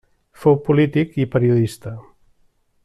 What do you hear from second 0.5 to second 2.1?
polític i periodista.